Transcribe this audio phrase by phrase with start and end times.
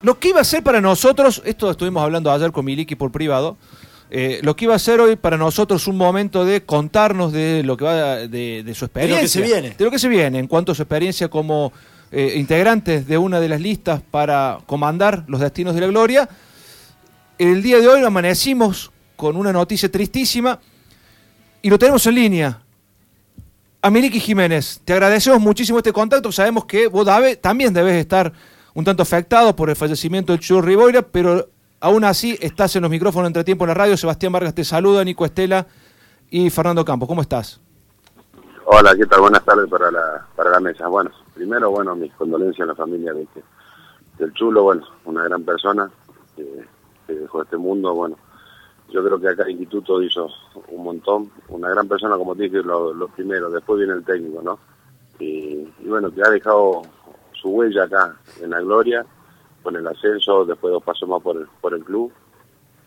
[0.00, 3.56] Lo que iba a ser para nosotros, esto estuvimos hablando ayer con Miliki por privado,
[4.10, 7.76] eh, lo que iba a ser hoy para nosotros un momento de contarnos de lo
[7.76, 9.16] que va de, de su experiencia.
[9.16, 9.74] De lo que se viene.
[9.76, 11.72] De lo que se viene, en cuanto a su experiencia como
[12.12, 16.28] eh, integrantes de una de las listas para comandar los destinos de la gloria.
[17.36, 20.60] El día de hoy amanecimos con una noticia tristísima
[21.60, 22.62] y lo tenemos en línea.
[23.82, 26.30] A Miliki Jiménez, te agradecemos muchísimo este contacto.
[26.30, 28.32] Sabemos que vos Dave, también debes estar
[28.78, 31.48] un tanto afectado por el fallecimiento de Chulo Riboira, pero
[31.80, 33.96] aún así estás en los micrófonos entre tiempo en la radio.
[33.96, 35.66] Sebastián Vargas te saluda, Nico Estela
[36.30, 37.08] y Fernando Campos.
[37.08, 37.60] ¿Cómo estás?
[38.66, 39.22] Hola, ¿qué tal?
[39.22, 40.86] Buenas tardes para la, para la mesa.
[40.86, 43.42] Bueno, primero, bueno, mis condolencias a la familia de este,
[44.16, 45.90] del Chulo, bueno, una gran persona
[46.36, 46.64] que,
[47.12, 48.16] dejó este mundo, bueno,
[48.90, 50.30] yo creo que acá el instituto hizo
[50.68, 54.40] un montón, una gran persona, como te dije, lo, lo primero, después viene el técnico,
[54.40, 54.60] ¿no?
[55.18, 56.82] Y, bueno, que ha dejado
[57.40, 59.04] su huella acá en la gloria,
[59.62, 62.12] con el ascenso, después dos pasos más por el, por el club,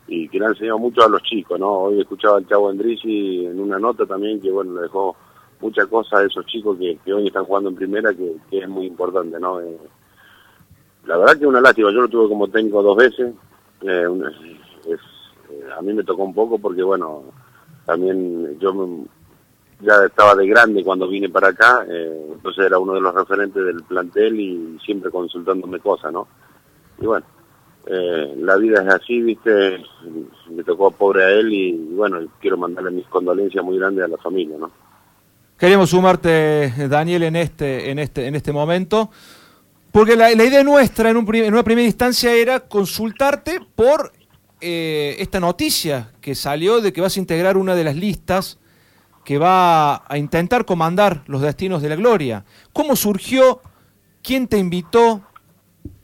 [0.08, 1.72] y que le ha enseñado mucho a los chicos, ¿no?
[1.72, 5.16] Hoy escuchaba al Chavo Endrisi en una nota también que, bueno, le dejó
[5.60, 8.88] muchas cosas a esos chicos que, hoy están jugando en primera, que, que es muy
[8.88, 9.62] importante, ¿no?
[9.62, 9.78] Eh,
[11.06, 13.34] la verdad que es una lástima, yo lo tuve como técnico dos veces,
[13.82, 14.08] eh,
[14.86, 15.00] es,
[15.50, 17.24] eh, a mí me tocó un poco porque, bueno,
[17.86, 19.06] también yo me,
[19.82, 23.64] ya estaba de grande cuando vine para acá, eh, entonces era uno de los referentes
[23.64, 26.28] del plantel y siempre consultándome cosas, ¿no?
[27.00, 27.26] Y bueno,
[27.88, 29.84] eh, la vida es así, viste,
[30.50, 34.18] me tocó pobre a él y, bueno, quiero mandarle mis condolencias muy grandes a la
[34.18, 34.72] familia, ¿no?
[35.58, 39.12] Queremos sumarte, Daniel, en este, en este, en este momento,
[39.92, 44.12] porque la, la idea nuestra en, un, en, una primera instancia era consultarte por
[44.60, 48.60] eh, esta noticia que salió de que vas a integrar una de las listas
[49.24, 52.44] que va a intentar comandar los destinos de la gloria.
[52.74, 53.62] ¿Cómo surgió?
[54.24, 55.22] ¿Quién te invitó?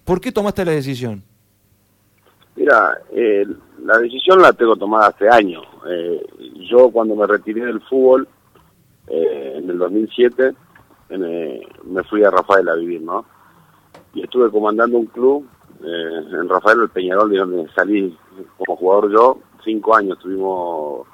[0.03, 1.23] ¿Por qué tomaste la decisión?
[2.55, 3.45] Mira, eh,
[3.83, 5.63] la decisión la tengo tomada hace años.
[5.88, 6.25] Eh,
[6.69, 8.27] yo cuando me retiré del fútbol,
[9.07, 10.53] eh, en el 2007,
[11.09, 13.25] en, eh, me fui a Rafael a vivir, ¿no?
[14.13, 15.47] Y estuve comandando un club
[15.79, 18.17] en Rafael, el Peñarol, de donde salí
[18.57, 19.39] como jugador yo.
[19.63, 21.06] Cinco años tuvimos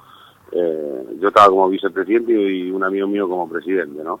[0.52, 4.20] eh, yo estaba como vicepresidente y un amigo mío como presidente, ¿no?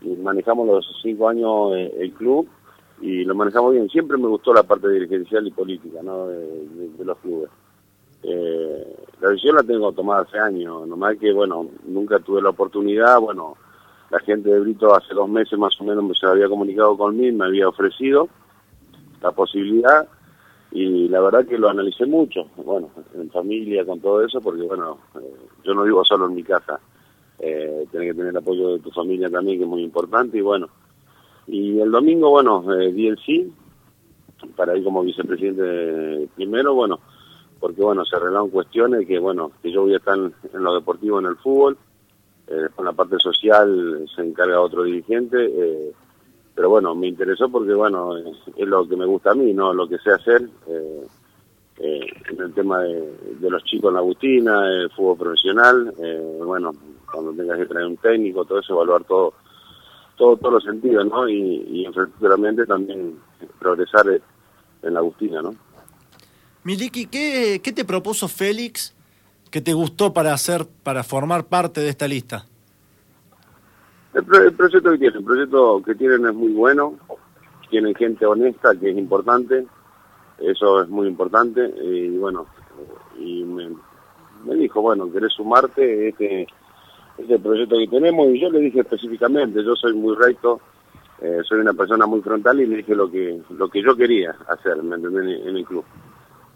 [0.00, 2.48] Y manejamos los cinco años eh, el club
[3.00, 3.88] y lo manejamos bien.
[3.88, 6.28] Siempre me gustó la parte dirigencial y política, ¿no?
[6.28, 7.50] De, los clubes.
[8.22, 13.20] Eh, la decisión la tengo tomada hace años, nomás que, bueno, nunca tuve la oportunidad,
[13.20, 13.56] bueno,
[14.10, 17.46] la gente de Brito hace dos meses más o menos se había comunicado conmigo, me
[17.46, 18.28] había ofrecido
[19.22, 20.08] la posibilidad
[20.76, 24.98] y la verdad que lo analicé mucho, bueno, en familia, con todo eso, porque bueno,
[25.14, 26.78] eh, yo no vivo solo en mi casa,
[27.38, 30.42] eh, tenés que tener el apoyo de tu familia también, que es muy importante, y
[30.42, 30.68] bueno,
[31.46, 33.50] y el domingo, bueno, eh, di el sí,
[34.54, 37.00] para ir como vicepresidente primero, bueno,
[37.58, 40.74] porque bueno, se arreglaron cuestiones que bueno, que yo voy a estar en, en lo
[40.74, 41.78] deportivo, en el fútbol,
[42.48, 45.92] eh, con la parte social se encarga otro dirigente, eh,
[46.56, 49.86] pero bueno, me interesó porque bueno, es, lo que me gusta a mí, no lo
[49.86, 51.06] que sé hacer, eh,
[51.78, 56.40] eh, en el tema de, de, los chicos en la Agustina, el fútbol profesional, eh,
[56.42, 56.72] bueno,
[57.12, 59.34] cuando tengas que traer un técnico, todo eso, evaluar todo,
[60.16, 61.28] todo todos los sentidos, ¿no?
[61.28, 63.18] Y, y infraestructuralmente también
[63.58, 64.06] progresar
[64.82, 65.54] en la Agustina, ¿no?
[66.64, 68.94] Miliki, ¿qué, ¿qué te propuso Félix
[69.50, 72.46] que te gustó para hacer, para formar parte de esta lista?
[74.16, 76.94] El, pro, el, proyecto que tienen, el proyecto que tienen es muy bueno,
[77.68, 79.66] tienen gente honesta, que es importante,
[80.38, 82.46] eso es muy importante, y bueno,
[83.18, 86.08] y me, dijo, bueno, ¿querés sumarte?
[86.08, 86.46] Este,
[87.18, 90.62] este proyecto que tenemos, y yo le dije específicamente, yo soy muy recto,
[91.20, 94.34] eh, soy una persona muy frontal y le dije lo que lo que yo quería
[94.48, 95.40] hacer, ¿me entendés?
[95.42, 95.84] En, en el club.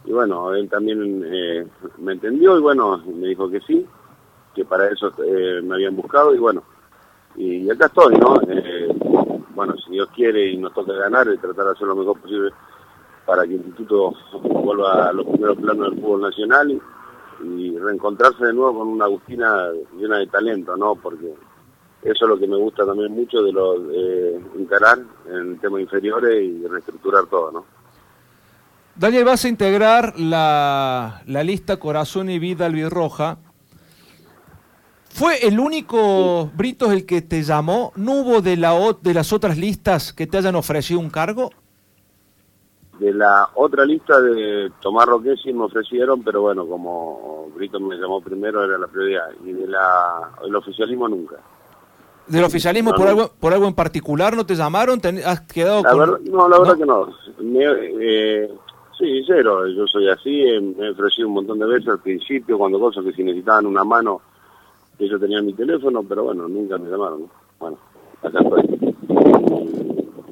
[0.07, 1.67] Y bueno, él también eh,
[1.99, 3.87] me entendió y bueno, me dijo que sí,
[4.55, 6.63] que para eso eh, me habían buscado y bueno,
[7.37, 8.41] y acá estoy, ¿no?
[8.49, 8.89] Eh,
[9.55, 12.51] bueno, si Dios quiere y nos toca ganar, y tratar de hacer lo mejor posible
[13.27, 16.81] para que el instituto vuelva a los primeros planos del fútbol nacional y,
[17.45, 20.95] y reencontrarse de nuevo con una Agustina llena de talento, ¿no?
[20.95, 21.35] Porque
[22.03, 24.99] eso es lo que me gusta también mucho de lo de encarar
[25.29, 27.65] en temas inferiores y reestructurar todo, ¿no?
[28.97, 33.39] Daniel, vas a integrar la, la lista Corazón y Vida Albirroja.
[35.11, 36.57] ¿Fue el único sí.
[36.57, 37.93] Britos el que te llamó?
[37.97, 41.51] ¿No hubo de, la, de las otras listas que te hayan ofrecido un cargo?
[42.99, 47.97] De la otra lista de Tomás Roque sí me ofrecieron, pero bueno, como Brito me
[47.97, 49.31] llamó primero era la prioridad.
[49.45, 51.37] Y de la, el oficialismo nunca.
[52.27, 55.01] ¿Del oficialismo por algo por algo en particular no te llamaron?
[55.25, 57.09] ¿Has quedado no, la verdad que no.
[57.61, 58.49] eh,
[58.97, 59.67] sí, cero.
[59.67, 60.45] Yo soy así.
[60.77, 63.83] me he ofrecido un montón de veces al principio, cuando cosas que si necesitaban una
[63.83, 64.21] mano,
[65.05, 67.29] ellos tenían mi teléfono, pero bueno, nunca me llamaron.
[67.59, 67.79] Bueno,
[68.23, 68.95] acá estoy.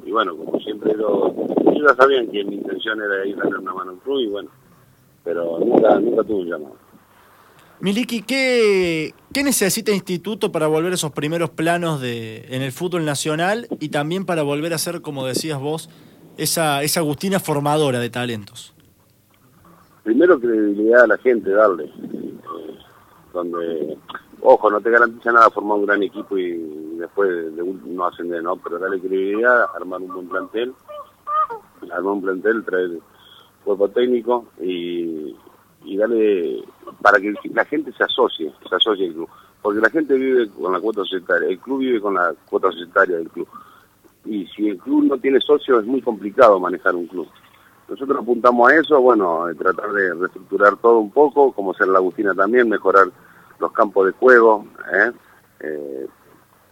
[0.05, 1.33] Y, bueno, como siempre, yo,
[1.71, 4.27] ellos ya sabían que mi intención era ir a darle una mano al club y
[4.27, 4.49] bueno,
[5.23, 6.75] pero nunca, nunca tuve un llamado.
[7.81, 12.73] Miliki, ¿qué, ¿qué necesita el Instituto para volver a esos primeros planos de, en el
[12.73, 15.89] fútbol nacional y también para volver a ser, como decías vos,
[16.37, 18.73] esa, esa Agustina formadora de talentos?
[20.03, 21.85] Primero credibilidad a la gente, darle.
[21.85, 22.33] Eh,
[23.33, 23.97] donde,
[24.41, 26.53] ojo, no te garantiza nada formar un gran equipo y
[26.97, 28.55] después de, no ascender, ¿no?
[28.57, 30.73] Pero darle credibilidad, armar un buen plantel,
[31.91, 32.99] armar un plantel, traer
[33.63, 35.35] cuerpo técnico y,
[35.83, 36.63] y darle
[37.01, 39.29] para que la gente se asocie, se asocie al club.
[39.61, 43.17] Porque la gente vive con la cuota societaria, el club vive con la cuota societaria
[43.17, 43.47] del club.
[44.25, 47.27] Y si el club no tiene socios es muy complicado manejar un club.
[47.87, 52.35] Nosotros apuntamos a eso, bueno, tratar de reestructurar todo un poco, como ser la Agustina
[52.35, 53.07] también, mejorar
[53.59, 55.11] los campos de juego, ¿eh?
[55.61, 56.07] Eh,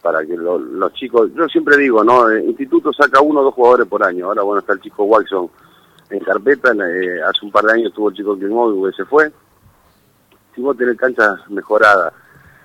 [0.02, 2.28] para que los chicos, yo siempre digo, ¿no?
[2.28, 4.26] El instituto saca uno o dos jugadores por año.
[4.26, 5.50] Ahora, bueno, está el chico Watson
[6.10, 9.30] en carpeta, eh, hace un par de años tuvo el chico que se fue.
[10.54, 12.12] Si vos tenés canchas mejoradas,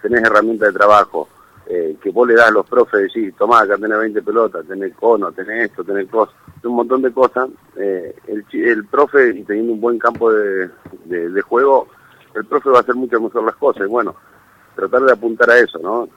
[0.01, 1.27] tenés herramientas de trabajo,
[1.65, 4.93] eh, que vos le das a los profes, decís, tomá, acá tenés 20 pelotas, tenés
[4.95, 9.81] cono, tenés esto, tenés cosas, un montón de cosas, eh, el, el profe, teniendo un
[9.81, 10.69] buen campo de,
[11.05, 11.87] de, juego,
[12.35, 13.87] el profe va a hacer mucho mejor las cosas.
[13.87, 14.15] bueno,
[14.75, 16.07] tratar de apuntar a eso, ¿no?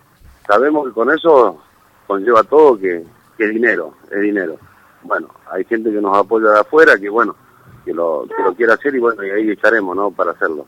[0.47, 1.61] Sabemos que con eso
[2.07, 3.05] conlleva todo que,
[3.37, 4.59] que dinero, es dinero
[5.07, 7.37] bueno, hay gente que nos apoya de afuera, que bueno,
[7.85, 10.11] que lo, que lo quiera hacer y bueno, y ahí estaremos, ¿no?
[10.11, 10.67] Para hacerlo.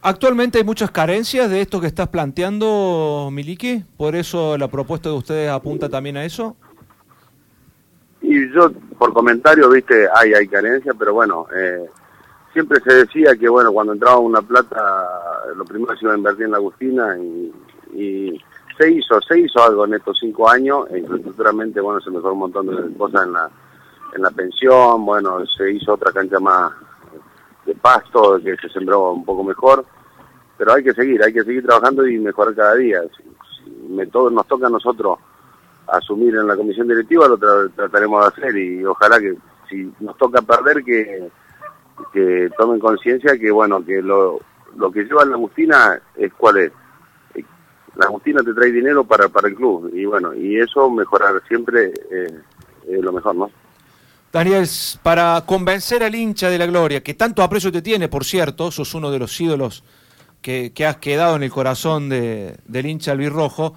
[0.00, 5.16] Actualmente hay muchas carencias de esto que estás planteando, Miliki, por eso la propuesta de
[5.16, 6.56] ustedes apunta también a eso.
[8.20, 11.86] Y yo, por comentario, viste, hay, hay carencias, pero bueno, eh,
[12.52, 14.76] siempre se decía que bueno, cuando entraba una plata,
[15.54, 17.52] lo primero se iba a invertir en la Agustina y,
[17.94, 18.40] y
[18.78, 22.40] se hizo, se hizo algo en estos cinco años, e infraestructuramente, bueno, se mejoró un
[22.40, 23.50] montón de cosas en la,
[24.14, 26.72] en la pensión, bueno, se hizo otra cancha más
[27.66, 29.84] de pasto, que se sembró un poco mejor,
[30.56, 33.00] pero hay que seguir, hay que seguir trabajando y mejorar cada día.
[33.88, 35.18] Me nos toca a nosotros
[35.88, 37.38] asumir en la comisión directiva, lo
[37.70, 39.36] trataremos de hacer y ojalá que
[39.68, 41.30] si nos toca perder, que,
[42.12, 44.40] que tomen conciencia que, bueno, que lo,
[44.76, 46.72] lo que lleva la Agustina es cuál es
[47.98, 51.92] la Agustina te trae dinero para, para el club y bueno, y eso mejorar siempre
[52.10, 52.40] eh,
[52.88, 53.50] es lo mejor, ¿no?
[54.32, 54.68] Daniel,
[55.02, 58.94] para convencer al hincha de la gloria, que tanto aprecio te tiene, por cierto, sos
[58.94, 59.82] uno de los ídolos
[60.42, 63.74] que, que has quedado en el corazón de, del hincha albirrojo,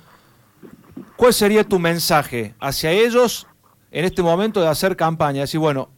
[1.16, 3.48] ¿cuál sería tu mensaje hacia ellos
[3.92, 5.42] en este momento de hacer campaña?
[5.42, 5.90] Decir, bueno,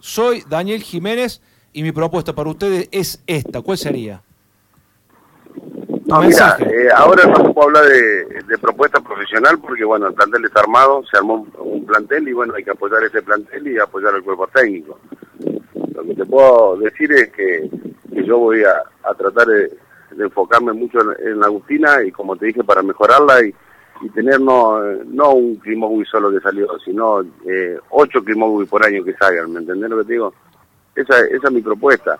[0.00, 1.42] soy Daniel Jiménez
[1.78, 4.20] y mi propuesta para ustedes es esta, ¿cuál sería?
[6.06, 10.44] No, mira, eh, ahora no se puede hablar de, propuesta profesional porque, bueno, el plantel
[10.44, 14.12] está armado, se armó un, plantel y, bueno, hay que apoyar ese plantel y apoyar
[14.12, 14.98] al cuerpo técnico.
[15.94, 17.70] Lo que te puedo decir es que,
[18.10, 19.70] yo voy a, tratar de,
[20.18, 23.54] enfocarme mucho en, la Agustina y, como te dije, para mejorarla y,
[24.14, 29.14] tener no, no un Climogui solo que salió, sino eh, ocho Climogui por año que
[29.14, 30.34] salgan, ¿me entendés lo que te digo?
[31.00, 32.18] Esa, es mi propuesta.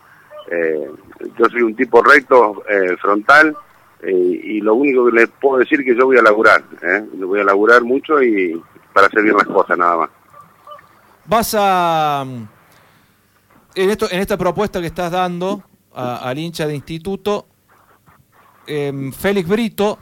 [0.50, 0.90] Eh,
[1.38, 3.56] yo soy un tipo recto, eh, frontal,
[4.02, 6.62] eh, y lo único que les puedo decir es que yo voy a laburar,
[7.14, 8.60] voy a laburar mucho y
[8.92, 10.10] para hacer bien las cosas nada más.
[11.26, 12.24] Vas a,
[13.74, 15.62] en, esto, en esta propuesta que estás dando
[15.92, 17.46] al hincha de instituto,
[18.66, 19.98] em, Félix Brito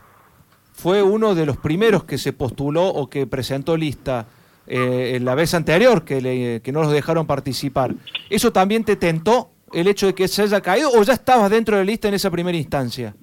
[0.74, 4.26] fue uno de los primeros que se postuló o que presentó lista
[4.66, 7.94] eh, en la vez anterior, que, le, que no los dejaron participar.
[8.30, 11.76] ¿Eso también te tentó el hecho de que se haya caído o ya estabas dentro
[11.76, 13.14] de la lista en esa primera instancia?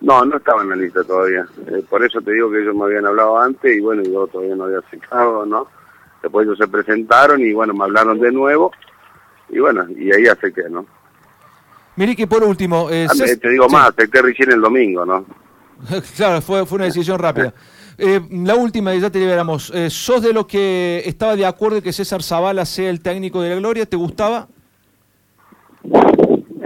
[0.00, 1.46] No, no estaba en la lista todavía.
[1.66, 4.56] Eh, por eso te digo que ellos me habían hablado antes y bueno, yo todavía
[4.56, 5.66] no había aceptado, ¿no?
[6.22, 8.72] Después ellos se presentaron y bueno, me hablaron de nuevo
[9.48, 10.86] y bueno, y ahí acepté, ¿no?
[11.96, 12.88] Mire que por último...
[12.90, 15.26] Eh, ah, te digo más, acepté recién el domingo, ¿no?
[16.16, 17.52] claro, fue, fue una decisión rápida.
[18.00, 19.70] Eh, la última, ya te liberamos.
[19.74, 23.50] Eh, ¿Sos de lo que estaba de acuerdo que César Zavala sea el técnico de
[23.50, 23.86] la Gloria?
[23.86, 24.48] ¿Te gustaba?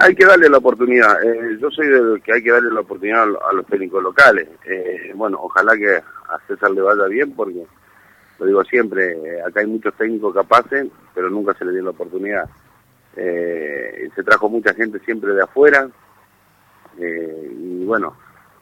[0.01, 1.23] hay que darle la oportunidad.
[1.25, 4.49] Eh, yo soy del que hay que darle la oportunidad a los técnicos locales.
[4.67, 7.65] Eh, bueno, ojalá que a César le vaya bien porque,
[8.39, 11.91] lo digo siempre, eh, acá hay muchos técnicos capaces, pero nunca se le dio la
[11.91, 12.49] oportunidad.
[13.15, 15.89] se trajo mucha gente siempre de afuera
[16.99, 18.17] y bueno,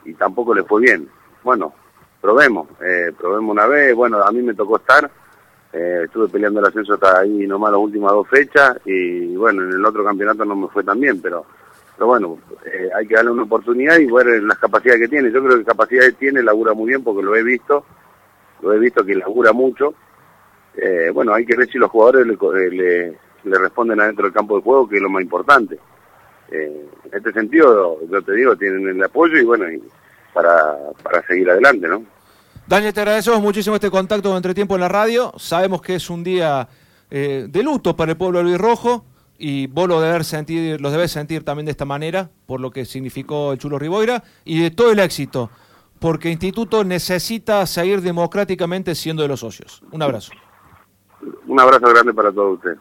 [0.05, 1.09] y tampoco le fue bien.
[1.43, 1.75] Bueno,
[2.23, 5.11] probemos, eh, probemos una vez, bueno, a mí me tocó estar,
[5.73, 9.73] eh, estuve peleando el ascenso hasta ahí nomás las últimas dos fechas y bueno, en
[9.73, 11.45] el otro campeonato no me fue tan bien, pero,
[11.97, 15.33] pero bueno, eh, hay que darle una oportunidad y ver las capacidades que tiene.
[15.33, 17.85] Yo creo que capacidades tiene, labura muy bien porque lo he visto,
[18.61, 19.93] lo he visto que labura mucho.
[20.77, 24.57] Eh, bueno, hay que ver si los jugadores le, le, le responden adentro del campo
[24.57, 25.77] de juego, que es lo más importante.
[26.51, 29.83] en este sentido, yo te digo, tienen el apoyo y bueno, y,
[30.33, 32.05] para, para seguir adelante, ¿no?
[32.67, 35.33] Daniel, te agradecemos muchísimo este contacto con Entretiempo en la radio.
[35.37, 36.69] Sabemos que es un día
[37.11, 39.05] eh, de luto para el pueblo Luis Rojo
[39.37, 42.85] y vos lo debes, sentir, lo debes sentir también de esta manera, por lo que
[42.85, 45.51] significó el Chulo Riboira, y de todo el éxito,
[45.99, 49.83] porque Instituto necesita seguir democráticamente siendo de los socios.
[49.91, 50.33] Un abrazo.
[51.47, 52.79] Un abrazo grande para todos ustedes.